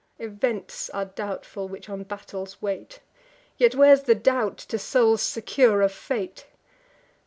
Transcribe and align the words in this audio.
Events 0.17 0.89
are 0.95 1.05
doubtful, 1.05 1.67
which 1.67 1.87
on 1.87 2.01
battles 2.01 2.59
wait: 2.59 3.01
Yet 3.57 3.75
where's 3.75 4.01
the 4.01 4.15
doubt, 4.15 4.57
to 4.57 4.79
souls 4.79 5.21
secure 5.21 5.83
of 5.83 5.91
fate? 5.91 6.47